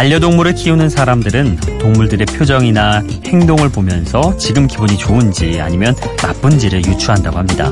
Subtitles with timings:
[0.00, 7.70] 반려동물을 키우는 사람들은 동물들의 표정이나 행동을 보면서 지금 기분이 좋은지 아니면 나쁜지를 유추한다고 합니다.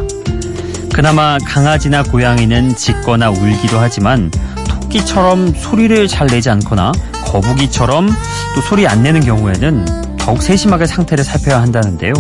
[0.93, 4.31] 그나마 강아지나 고양이는 짖거나 울기도 하지만
[4.69, 6.93] 토끼처럼 소리를 잘 내지 않거나
[7.25, 8.11] 거북이처럼
[8.55, 12.13] 또 소리 안 내는 경우에는 더욱 세심하게 상태를 살펴야 한다는데요.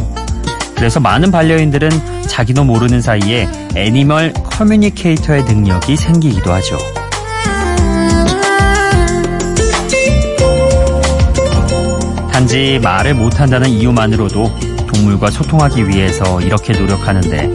[0.75, 1.91] 그래서 많은 반려인들은
[2.27, 6.79] 자기도 모르는 사이에 animal communicator의 능력이 생기기도 하죠.
[12.38, 14.55] 단지 말을 못한다는 이유만으로도
[14.87, 17.52] 동물과 소통하기 위해서 이렇게 노력하는데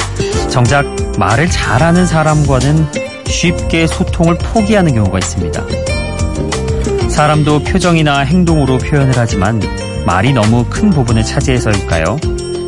[0.50, 0.86] 정작
[1.18, 2.88] 말을 잘하는 사람과는
[3.26, 5.66] 쉽게 소통을 포기하는 경우가 있습니다.
[7.10, 9.62] 사람도 표정이나 행동으로 표현을 하지만
[10.06, 12.18] 말이 너무 큰 부분을 차지해서일까요?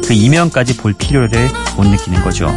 [0.08, 2.50] 그 이면까지 볼 필요를 못 느끼는 거죠.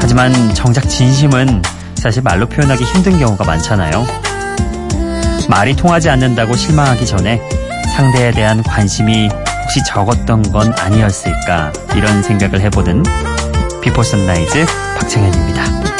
[0.00, 1.60] 하지만 정작 진심은
[1.96, 4.06] 사실 말로 표현하기 힘든 경우가 많잖아요.
[5.48, 7.61] 말이 통하지 않는다고 실망하기 전에
[7.92, 9.28] 상대에 대한 관심이
[9.62, 13.02] 혹시 적었던 건 아니었을까 이런 생각을 해보는
[13.82, 14.64] 비포 선라이즈
[14.98, 15.91] 박창현입니다.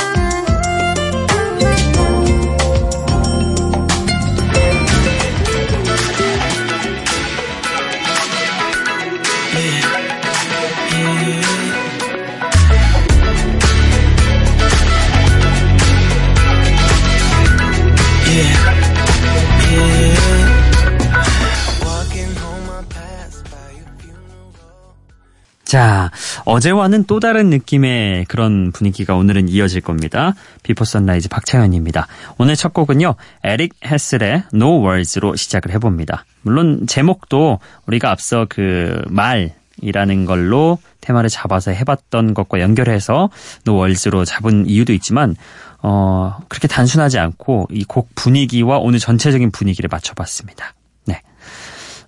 [25.72, 26.10] 자,
[26.44, 30.34] 어제와는 또 다른 느낌의 그런 분위기가 오늘은 이어질 겁니다.
[30.62, 32.08] 비포 선라이즈 박창현입니다.
[32.36, 36.26] 오늘 첫 곡은요, 에릭 헤슬의 No Words로 시작을 해봅니다.
[36.42, 43.30] 물론 제목도 우리가 앞서 그 말 이라는 걸로 테마를 잡아서 해봤던 것과 연결해서
[43.66, 45.36] No Words로 잡은 이유도 있지만,
[45.80, 50.74] 어, 그렇게 단순하지 않고 이 곡 분위기와 오늘 전체적인 분위기를 맞춰봤습니다.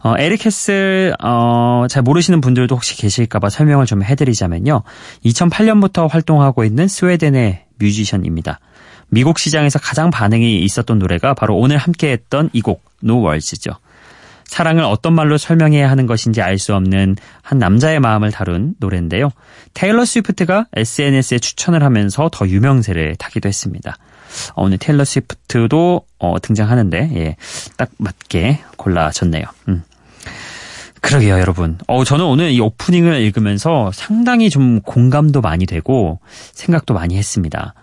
[0.04, 4.82] 어, 에릭 헤슬 어, 잘 모르시는 분들도 혹시 계실까봐 설명을 좀 해드리자면요.
[5.24, 8.60] 2008년부터 활동하고 있는 스웨덴의 뮤지션입니다.
[9.08, 13.72] 미국 시장에서 가장 반응이 있었던 노래가 바로 오늘 함께했던 이 곡 No Words죠.
[14.44, 19.30] 사랑을 어떤 말로 설명해야 하는 것인지 알 수 없는 한 남자의 마음을 다룬 노래인데요.
[19.72, 23.96] 테일러 스위프트가 SNS에 추천을 하면서 더 유명세를 타기도 했습니다.
[24.54, 27.36] 어, 오늘 테일러 스위프트도 어, 등장하는데 예,
[27.78, 29.44] 딱 맞게 골라졌네요.
[29.68, 29.82] 음.
[31.04, 31.76] 그러게요, 여러분.
[31.86, 36.18] 어, 저는 오늘 이 오프닝을 읽으면서 상당히 좀 공감도 많이 되고
[36.52, 37.74] 생각도 많이 했습니다.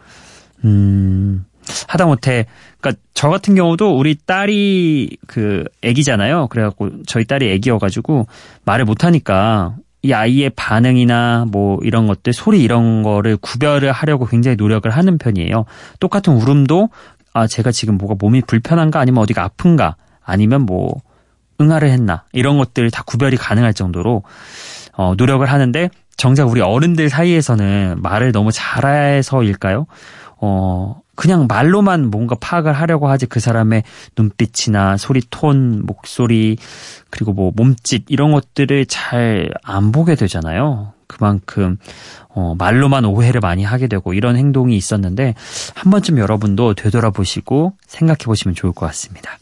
[0.66, 1.46] 음,
[1.88, 2.48] 하다못해,
[2.80, 6.48] 그니까 저 같은 경우도 우리 딸이 그 애기잖아요.
[6.48, 8.26] 그래갖고 저희 딸이 애기여가지고
[8.66, 14.90] 말을 못하니까 이 아이의 반응이나 뭐 이런 것들, 소리 이런 거를 구별을 하려고 굉장히 노력을
[14.90, 15.66] 하는 편이에요.
[16.00, 16.90] 똑같은 울음도
[17.34, 21.02] 아, 제가 지금 뭐가 몸이 불편한가 아니면 어디가 아픈가 아니면 뭐
[21.62, 24.24] 응아를 했나 이런 것들 다 구별이 가능할 정도로
[24.94, 29.88] 어, 노력을 하는데 정작 우리 어른들 사이에서는 말을 너무 잘해서일까요?
[30.38, 33.84] 어, 그냥 말로만 뭔가 파악을 하려고 하지 그 사람의
[34.18, 36.58] 눈빛이나 소리 톤, 목소리,
[37.12, 40.94] 그리고 뭐 몸짓 이런 것들을 잘 안 보게 되잖아요.
[41.08, 41.78] 그만큼
[42.30, 45.36] 어, 말로만 오해를 많이 하게 되고 이런 행동이 있었는데
[45.76, 49.38] 한 번쯤 여러분도 되돌아보시고 생각해 보시면 좋을 것 같습니다.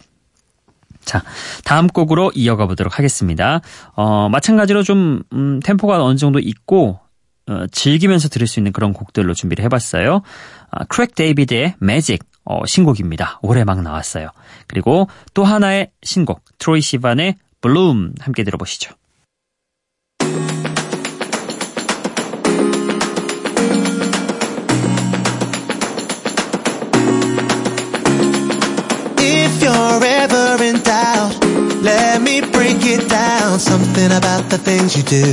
[1.09, 1.23] 자,
[1.65, 3.61] 다음 곡으로 이어가 보도록 하겠습니다.
[3.95, 6.99] 어, 마찬가지로 좀, 음, 템포가 어느 정도 있고,
[7.47, 10.21] 어, 즐기면서 들을 수 있는 그런 곡들로 준비를 해봤어요.
[10.69, 13.39] 아, 크랙 데이비드의 매직, 어, 신곡입니다.
[13.41, 14.29] 올해 막 나왔어요.
[14.67, 18.93] 그리고 또 하나의 신곡, 트로이 시반의 Bloom 함께 들어보시죠.
[32.89, 33.59] It down.
[33.59, 35.27] Something about the things you do.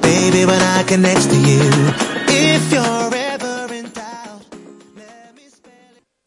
[0.00, 1.64] Baby, when I next to you.
[2.28, 4.44] If you're ever in doubt,
[4.96, 5.44] let me.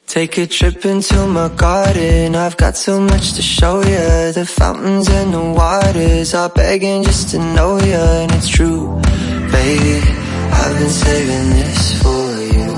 [0.07, 2.35] Take a trip into my garden.
[2.35, 4.31] I've got so much to show you.
[4.39, 8.03] The fountains and the waters are begging just to know you.
[8.21, 9.01] And it's true,
[9.51, 9.97] baby.
[10.59, 12.71] I've been saving this for you,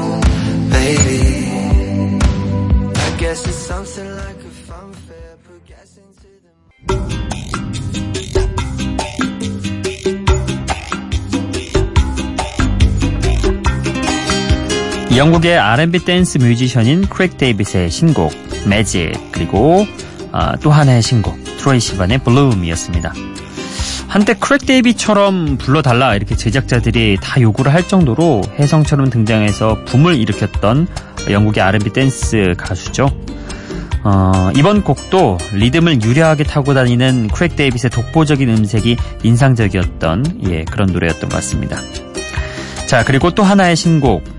[0.77, 2.19] baby.
[3.07, 4.46] I guess it's something like
[15.18, 18.31] 영국의 R&B 댄스 뮤지션인 크랙 데이빗의 신곡
[18.68, 19.88] 매직 그리고
[20.31, 23.13] 아, 또 하나의 신곡 트로이 시반의 Bloom이었습니다.
[24.08, 30.88] 한때 크랙 데이빗처럼 불러달라 이렇게 제작자들이 다 요구를 할 정도로 혜성처럼 등장해서 붐을 일으켰던
[31.31, 33.10] 영국의 R&B 댄스 가수죠.
[34.04, 41.28] 어, 이번 곡도 리듬을 유려하게 타고 다니는 크랙 데이빗의 독보적인 음색이 인상적이었던 예, 그런 노래였던
[41.28, 41.80] 것 같습니다.
[42.86, 44.37] 자, 그리고 또 하나의 신곡.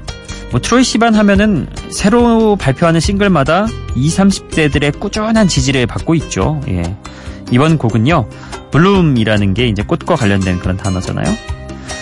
[0.51, 6.61] 뭐 트로이 시반 하면은 새로 발표하는 싱글마다 20, 30대들의 꾸준한 지지를 받고 있죠.
[6.69, 6.97] 예.
[7.51, 8.29] 이번 곡은요.
[8.71, 11.27] Bloom이라는 게 이제 꽃과 관련된 그런 단어잖아요.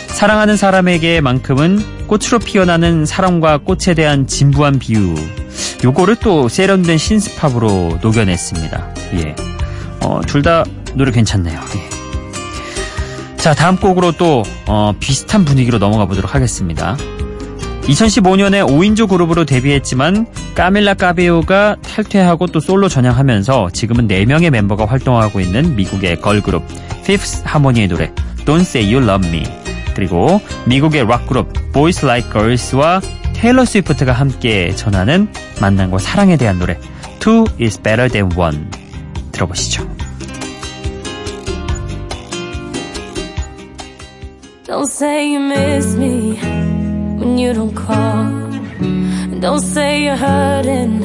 [0.08, 5.14] 사랑하는 사람에게만큼은 꽃으로 피어나는 사랑과 꽃에 대한 진부한 비유.
[5.84, 8.94] 요거를 또 세련된 신스팝으로 녹여냈습니다.
[9.14, 9.37] 예.
[10.02, 10.64] 어, 둘 다
[10.94, 11.60] 노래 괜찮네요.
[11.76, 13.37] 예.
[13.37, 16.96] 자, 다음 곡으로 또, 어, 비슷한 분위기로 넘어가 보도록 하겠습니다.
[17.86, 25.76] 2015년에 5인조 그룹으로 데뷔했지만 까밀라 까베오가 탈퇴하고 또 솔로 전향하면서 지금은 4명의 멤버가 활동하고 있는
[25.76, 26.64] 미국의 걸그룹
[27.02, 28.12] Fifth Harmony의 노래
[28.44, 29.44] Don't Say You Love Me
[29.94, 33.00] 그리고 미국의 락그룹 Boys Like Girls와
[33.34, 35.28] 테일러 스위프트가 함께 전하는
[35.60, 36.78] 만남과 사랑에 대한 노래
[37.20, 38.66] Two is Better Than One
[39.30, 39.86] 들어보시죠.
[44.64, 46.75] Don't say you miss me
[47.18, 48.24] when you don't call.
[49.40, 51.00] Don't say you're hurting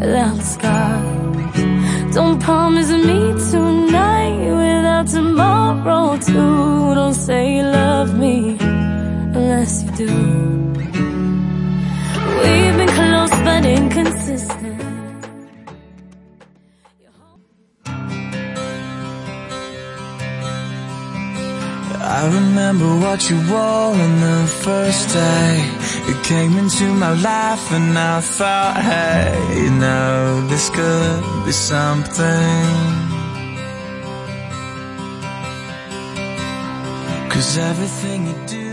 [0.00, 2.14] without scars.
[2.14, 3.18] Don't promise me
[3.50, 6.94] tonight without tomorrow too.
[6.94, 10.12] Don't say you love me unless you do.
[12.42, 14.51] We've been close but inconsistent.
[22.72, 25.70] Remember what you wore on the first day.
[26.08, 32.64] You came into my life and I thought, hey, you know, this could be something.
[37.28, 38.72] Cause everything you do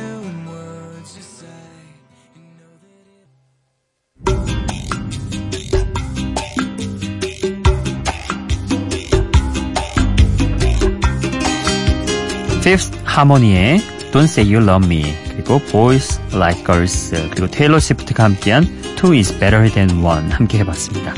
[12.70, 13.80] and Harmony의
[14.14, 18.64] Don't Say You Love Me 그리고 Boys Like Girls 그리고 테일러 스위프트가 함께한
[18.96, 21.14] Two is Better Than One 함께 해봤습니다.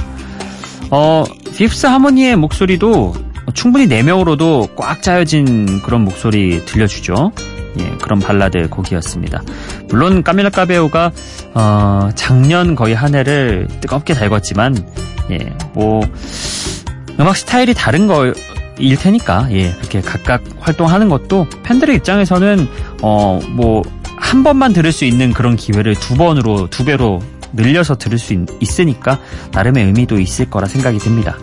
[0.89, 3.13] 어, Fifth Harmony의 목소리도
[3.53, 7.33] 충분히 4명으로도 꽉 짜여진 그런 목소리 들려주죠.
[7.79, 9.43] 예, 그런 발라드 곡이었습니다.
[9.89, 11.11] 물론 까밀라 까베오가
[11.53, 14.83] 어, 작년 거의 한 해를 뜨겁게 달궜지만
[15.29, 16.01] 예, 뭐
[17.19, 18.33] 음악 스타일이 다른 거
[18.77, 22.67] 일 테니까 예, 그렇게 각각 활동하는 것도 팬들의 입장에서는
[23.01, 23.83] 어, 뭐
[24.21, 27.21] 한 번만 들을 수 있는 그런 기회를 두 번으로 두 배로
[27.51, 29.19] 늘려서 들을 수 있, 으니까
[29.51, 31.37] 나름의 의미도 있을 거라 생각이 듭니다.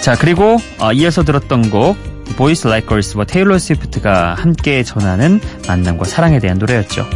[0.00, 1.98] 자, 그리고 어, 이어서 들었던 곡
[2.38, 7.06] 보이스 라이크 걸스와 테일러 스위프트가 함께 전하는 만남과 사랑에 대한 노래였죠.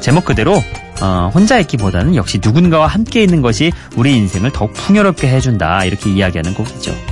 [0.00, 0.62] 제목 그대로
[1.00, 6.52] 어, 혼자 있기보다는 역시 누군가와 함께 있는 것이 우리 인생을 더욱 풍요롭게 해준다 이렇게 이야기하는
[6.52, 7.11] 곡이죠.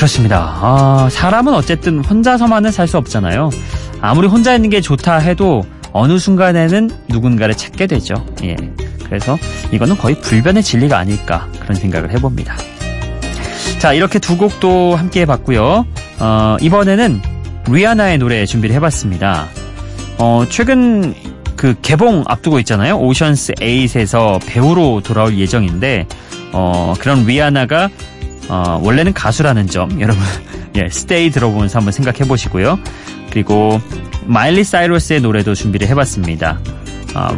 [0.00, 0.56] 그렇습니다.
[0.62, 3.50] 아, 사람은 어쨌든 혼자서만은 살 수 없잖아요.
[4.00, 5.62] 아무리 혼자 있는 게 좋다 해도
[5.92, 8.14] 어느 순간에는 누군가를 찾게 되죠.
[8.42, 8.56] 예.
[9.04, 9.36] 그래서
[9.70, 12.56] 이거는 거의 불변의 진리가 아닐까 그런 생각을 해봅니다.
[13.78, 15.86] 자, 이렇게 두 곡도 함께 해봤고요.
[16.18, 17.20] 어, 이번에는
[17.68, 19.48] 리아나의 노래 준비를 해봤습니다.
[20.16, 21.14] 어, 최근
[21.56, 22.96] 그 개봉 앞두고 있잖아요.
[22.96, 26.06] 오션스 8에서 배우로 돌아올 예정인데,
[26.52, 27.90] 어, 그런 리아나가
[28.50, 30.22] 어, 원래는 가수라는 점 여러분
[30.76, 32.78] 예, 스테이 들어보면서 한번 생각해 보시고요.
[33.30, 33.80] 그리고
[34.26, 36.58] 마일리 사이러스의 노래도 준비를 해봤습니다.
[37.14, 37.28] 어,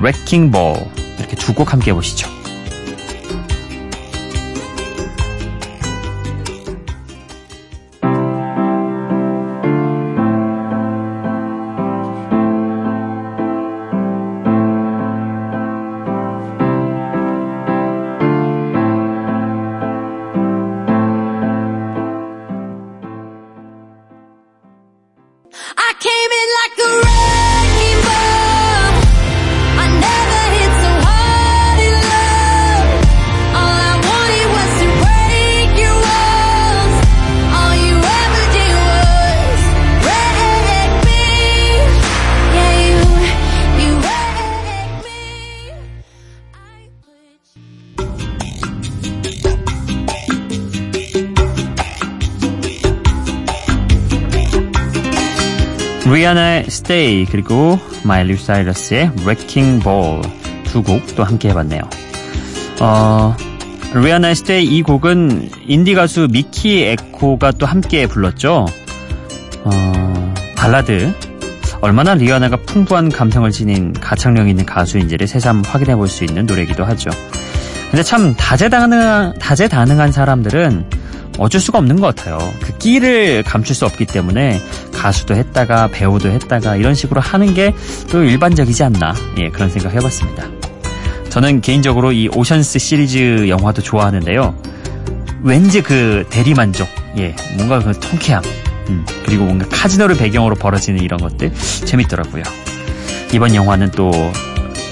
[0.50, 0.76] Ball
[1.18, 2.28] 이렇게 두 곡 함께 해보시죠.
[56.22, 60.22] 리아나의 Stay 그리고 마일리 사이러스의 Wrecking Ball
[60.62, 61.82] 두 곡 또 함께 해봤네요.
[62.80, 63.36] 어,
[63.92, 68.66] 리아나의 Stay 이 곡은 인디 가수 미키 에코가 또 함께 불렀죠.
[69.64, 71.12] 어, 발라드
[71.80, 77.10] 얼마나 리아나가 풍부한 감성을 지닌 가창력 있는 가수인지를 새삼 확인해 볼 수 있는 노래이기도 하죠.
[77.90, 80.84] 근데 참 다재다능한, 다재다능한 사람들은
[81.38, 82.38] 어쩔 수가 없는 것 같아요.
[82.60, 84.60] 그 끼를 감출 수 없기 때문에
[84.92, 87.72] 가수도 했다가 배우도 했다가 이런 식으로 하는 게
[88.10, 89.14] 또 일반적이지 않나.
[89.40, 90.44] 예, 그런 생각 해봤습니다.
[91.30, 94.54] 저는 개인적으로 이 오션스 시리즈 영화도 좋아하는데요.
[95.42, 96.86] 왠지 그 대리만족,
[97.16, 98.42] 예, 뭔가 그 통쾌함,
[98.90, 101.52] 음, 그리고 뭔가 카지노를 배경으로 벌어지는 이런 것들
[101.86, 102.42] 재밌더라고요.
[103.32, 104.10] 이번 영화는 또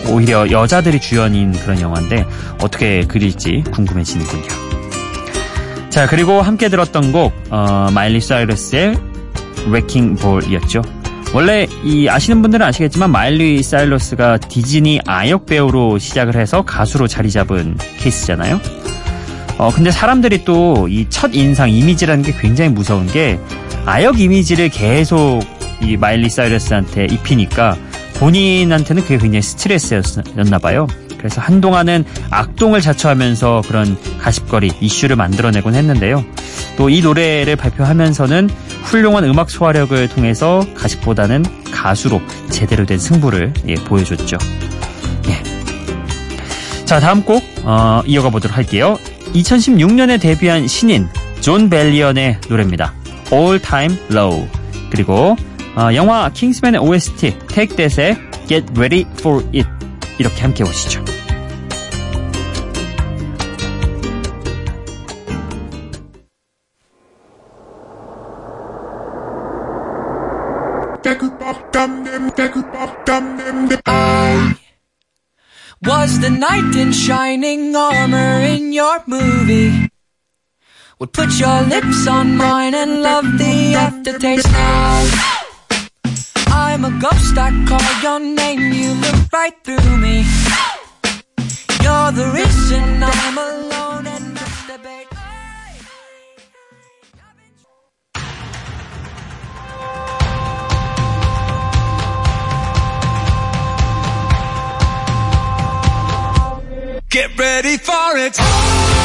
[0.08, 2.24] 오히려 여자들이 주연인 그런 영화인데
[2.62, 4.59] 어떻게 그릴지 궁금해지는군요.
[5.90, 8.96] 자, 그리고 함께 들었던 곡, 어, 마일리 사이러스의
[9.66, 10.82] Wrecking Ball이었죠.
[11.34, 17.76] 원래 이 아시는 분들은 아시겠지만 마일리 사이러스가 디즈니 아역 배우로 시작을 해서 가수로 자리 잡은
[17.98, 18.60] 케이스잖아요.
[19.58, 23.38] 어, 근데 사람들이 또 이 첫 인상 이미지라는 게 굉장히 무서운 게
[23.84, 25.40] 아역 이미지를 계속
[25.82, 27.76] 이 마일리 사이러스한테 입히니까
[28.20, 30.86] 본인한테는 그게 굉장히 스트레스였나 봐요.
[31.18, 36.24] 그래서 한동안은 악동을 자처하면서 그런 가십거리, 이슈를 만들어내곤 했는데요.
[36.76, 38.48] 또 이 노래를 발표하면서는
[38.82, 44.38] 훌륭한 음악 소화력을 통해서 가십보다는 가수로 제대로 된 승부를 예, 보여줬죠.
[45.28, 46.84] 예.
[46.84, 48.98] 자, 다음 곡 어, 이어가 보도록 할게요.
[49.34, 51.08] 2016년에 데뷔한 신인
[51.40, 52.92] 존 벨리언의 노래입니다.
[53.32, 54.48] All Time Low.
[54.90, 55.36] 그리고
[55.77, 58.15] 어, 영화 킹스맨의 OST Take That의
[58.47, 59.67] Get Ready for It
[60.17, 61.03] 이렇게 함께 보시죠.
[75.81, 79.89] Was the knight in shining armor in your movie?
[80.99, 85.38] Would put your lips on mine and love the aftertaste now.
[86.82, 90.24] I'm a ghost, I call your name, you look right through me.
[91.82, 95.08] You're the reason I'm alone and debate.
[107.10, 108.99] Get ready for it!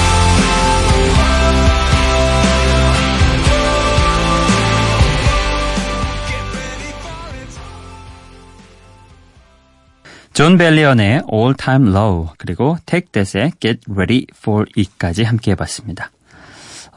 [10.35, 16.11] 존 벨리언의 All Time Low 그리고 Take That의 Get Ready for It까지 함께 해봤습니다.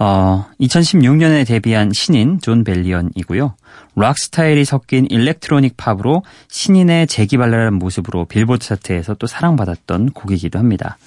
[0.01, 3.55] 어, 2016년에 데뷔한 신인 존 벨리언이고요.
[3.95, 10.99] 락 스타일이 섞인 일렉트로닉 팝으로 신인의 재기발랄한 모습으로 빌보드 차트에서 또 사랑받았던 곡이기도 합니다.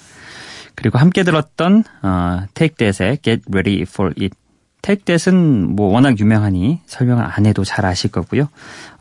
[0.74, 4.34] 그리고 함께 들었던 어, Take That의 Get Ready for It.
[4.80, 8.48] Take That은 뭐 워낙 유명하니 설명을 안 해도 잘 아실 거고요.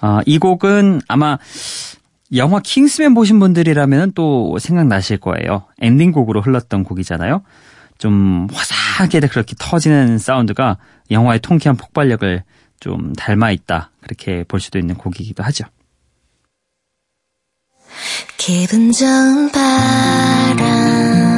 [0.02, 1.38] 어, 이 곡은 아마
[2.36, 5.66] 영화 킹스맨 보신 분들이라면 또 생각나실 거예요.
[5.80, 7.44] 엔딩곡으로 흘렀던 곡이잖아요.
[7.98, 10.78] 좀 화사하게 그렇게 터지는 사운드가
[11.12, 12.44] 영화의 통쾌한 폭발력을
[12.80, 13.92] 좀 닮아 있다.
[14.02, 15.66] 그렇게 볼 수도 있는 곡이기도 하죠.
[18.38, 21.31] 기분 좋은 바람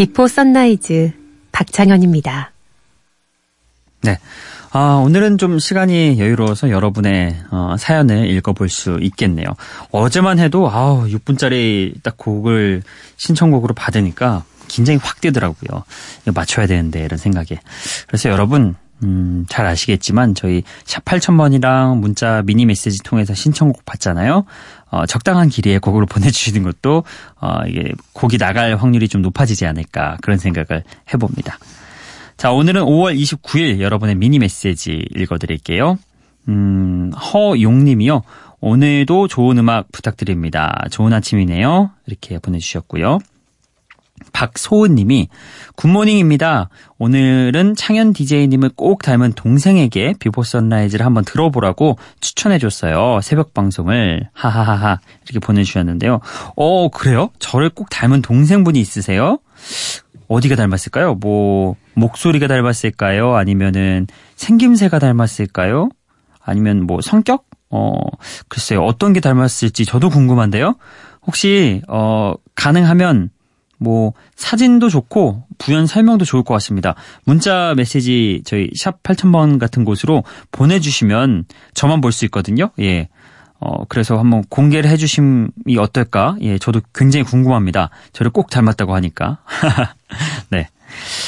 [0.00, 1.12] 비포 선라이즈
[1.52, 2.52] 박창현입니다.
[4.00, 4.18] 네.
[4.70, 9.44] 아, 오늘은 좀 시간이 여유로워서 여러분의 어, 사연을 읽어볼 수 있겠네요.
[9.90, 12.82] 어제만 해도 아우 6분짜리 딱 곡을
[13.18, 15.84] 신청곡으로 받으니까 긴장이 확 되더라고요.
[16.22, 17.60] 이거 맞춰야 되는데 이런 생각에.
[18.06, 24.44] 그래서 여러분 음, 잘 아시겠지만 저희 샵 8000번이랑 문자 미니 메시지 통해서 신청곡 받잖아요.
[24.90, 27.04] 어, 적당한 길이에 곡을 보내주시는 것도
[27.40, 31.58] 어, 이게 곡이 나갈 확률이 좀 높아지지 않을까 그런 생각을 해봅니다.
[32.36, 35.98] 자, 오늘은 5월 29일 여러분의 미니 메시지 읽어드릴게요.
[36.48, 38.22] 음, 허용님이요.
[38.60, 40.84] 오늘도 좋은 음악 부탁드립니다.
[40.90, 41.90] 좋은 아침이네요.
[42.06, 43.18] 이렇게 보내주셨고요.
[44.32, 45.28] 박소은님이
[45.76, 46.68] good morning입니다.
[46.98, 53.20] 오늘은 창현 DJ님을 꼭 닮은 동생에게 비포 선라이즈를 한번 들어보라고 추천해줬어요.
[53.22, 56.20] 새벽 방송을 하하하하 이렇게 보내주셨는데요.
[56.56, 57.30] 어 그래요?
[57.38, 59.38] 저를 꼭 닮은 동생분이 있으세요?
[60.28, 61.14] 어디가 닮았을까요?
[61.14, 63.34] 뭐 목소리가 닮았을까요?
[63.34, 64.06] 아니면은
[64.36, 65.88] 생김새가 닮았을까요?
[66.40, 67.44] 아니면 뭐 성격?
[67.72, 67.94] 어
[68.48, 70.74] 글쎄요 어떤 게 닮았을지 저도 궁금한데요.
[71.22, 73.30] 혹시 어 가능하면
[73.80, 76.94] 뭐 사진도 좋고 부연 설명도 좋을 것 같습니다.
[77.24, 80.22] 문자 메시지 저희 샵 8000번 같은 곳으로
[80.52, 82.70] 보내주시면 저만 볼 수 있거든요.
[82.78, 83.08] 예.
[83.58, 86.36] 어, 그래서 한번 공개를 해주심이 어떨까?
[86.40, 87.90] 예, 저도 굉장히 궁금합니다.
[88.12, 89.38] 저를 꼭 닮았다고 하니까.
[90.50, 90.68] 네.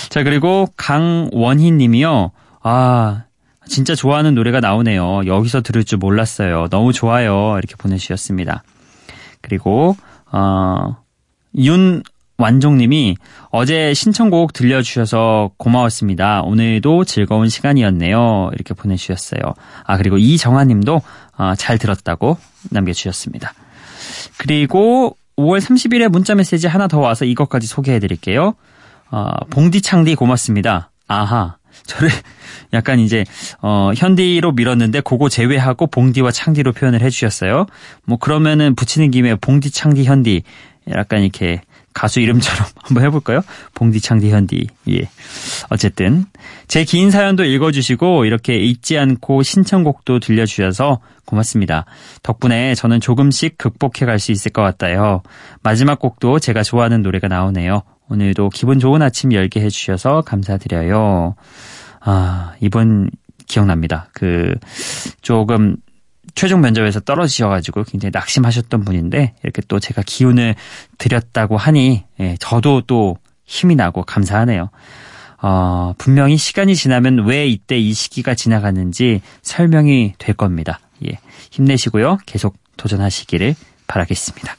[0.08, 2.32] 자, 그리고 강원희 님이요.
[2.62, 3.24] 아,
[3.66, 5.22] 진짜 좋아하는 노래가 나오네요.
[5.26, 6.68] 여기서 들을 줄 몰랐어요.
[6.70, 7.54] 너무 좋아요.
[7.58, 8.62] 이렇게 보내주셨습니다.
[9.40, 9.96] 그리고,
[10.32, 10.96] 어,
[11.58, 12.02] 윤
[12.42, 13.16] 완종님이
[13.50, 16.42] 어제 신청곡 들려주셔서 고마웠습니다.
[16.42, 18.50] 오늘도 즐거운 시간이었네요.
[18.52, 19.40] 이렇게 보내주셨어요.
[19.84, 21.02] 아, 그리고 이정아님도
[21.38, 22.36] 어, 잘 들었다고
[22.70, 23.52] 남겨주셨습니다.
[24.38, 28.54] 그리고 5월 30일에 문자 메시지 하나 더 와서 이것까지 소개해 드릴게요.
[29.10, 30.90] 어, 봉디창디 고맙습니다.
[31.06, 31.56] 아하.
[31.86, 32.10] 저를
[32.74, 33.24] 약간 이제
[33.60, 37.66] 어 현디로 밀었는데 그거 제외하고 봉디와 창디로 표현을 해주셨어요.
[38.04, 40.42] 뭐 그러면은 붙이는 김에 봉디 창디 현디
[40.90, 41.60] 약간 이렇게
[41.94, 43.40] 가수 이름처럼 한번 해볼까요?
[43.74, 45.08] 봉디 창디 현디 예
[45.70, 46.24] 어쨌든
[46.68, 51.84] 제 긴 사연도 읽어주시고 이렇게 잊지 않고 신청곡도 들려주셔서 고맙습니다.
[52.22, 55.22] 덕분에 저는 조금씩 극복해 갈 수 있을 것 같아요.
[55.62, 57.82] 마지막 곡도 제가 좋아하는 노래가 나오네요.
[58.08, 61.34] 오늘도 기분 좋은 아침 열게 해주셔서 감사드려요.
[62.00, 63.10] 아, 이번
[63.46, 64.08] 기억납니다.
[64.12, 64.54] 그,
[65.22, 65.76] 조금,
[66.34, 70.54] 최종 면접에서 떨어지셔가지고 굉장히 낙심하셨던 분인데, 이렇게 또 제가 기운을
[70.98, 74.70] 드렸다고 하니, 예, 저도 또 힘이 나고 감사하네요.
[75.42, 80.78] 어, 분명히 시간이 지나면 왜 이때 이 시기가 지나가는지 설명이 될 겁니다.
[81.04, 81.18] 예,
[81.50, 82.18] 힘내시고요.
[82.26, 83.54] 계속 도전하시기를
[83.88, 84.56] 바라겠습니다.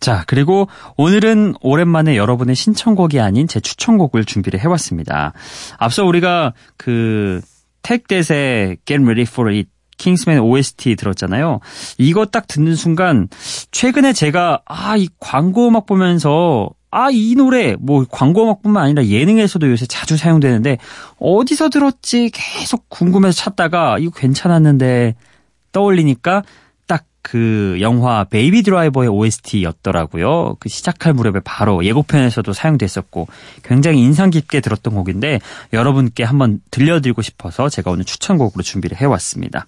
[0.00, 5.32] 자, 그리고 오늘은 오랜만에 여러분의 신청곡이 아닌 제 추천곡을 준비를 해왔습니다.
[5.78, 7.40] 앞서 우리가 그
[7.82, 11.60] 택댓의 Get Ready for It 킹스맨 OST 들었잖아요.
[11.98, 13.28] 이거 딱 듣는 순간
[13.70, 19.68] 최근에 제가 아, 이 광고 음악 보면서 아, 이 노래 뭐 광고 음악뿐만 아니라 예능에서도
[19.70, 20.78] 요새 자주 사용되는데
[21.18, 25.14] 어디서 들었지 계속 궁금해서 찾다가 이거 괜찮았는데
[25.72, 26.46] 떠올리니까 딱
[27.28, 30.58] 그 영화 베이비 드라이버의 OST였더라고요.
[30.60, 33.26] 그 시작할 무렵에 바로 예고편에서도 사용됐었고
[33.64, 35.40] 굉장히 인상 깊게 들었던 곡인데
[35.72, 39.66] 여러분께 한번 들려드리고 싶어서 제가 오늘 추천곡으로 준비를 해왔습니다.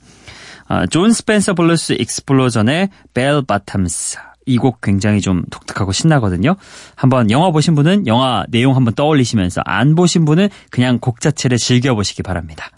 [0.69, 6.55] 아, 존 스펜서 블루스 익스플로전의 Bellbottoms 이 곡 굉장히 좀 독특하고 신나거든요.
[6.95, 12.23] 한번 영화 보신 분은 영화 내용 한번 떠올리시면서 안 보신 분은 그냥 곡 자체를 즐겨보시기
[12.23, 12.71] 바랍니다.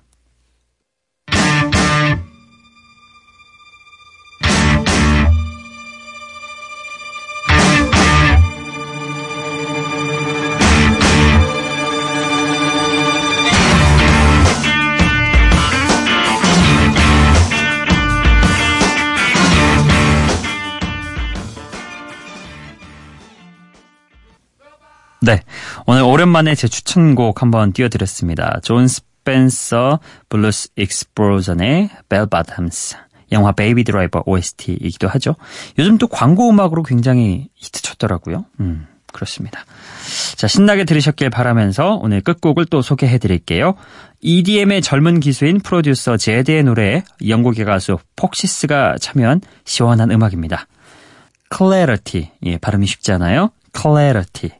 [26.21, 28.61] 오랜만에 제 추천곡 한번 띄워드렸습니다.
[28.63, 32.99] 존 스펜서 블루스 익스플로전의 Bellbottoms.
[33.33, 35.37] 영화 베이비 드라이버 OST이기도 하죠.
[35.79, 38.45] 요즘 또 광고 음악으로 굉장히 히트 쳤더라고요.
[38.61, 39.65] 음, 그렇습니다.
[40.37, 43.75] 자, 신나게 들으셨길 바라면서 오늘 끝곡을 또 소개해 드릴게요.
[44.21, 50.67] EDM의 젊은 기수인 프로듀서 제드의 노래에 영국의 가수 폭시스가 참여한 시원한 음악입니다.
[51.57, 52.31] Clarity.
[52.45, 53.53] 예, 발음이 쉽지 않아요?
[53.75, 54.60] Clarity.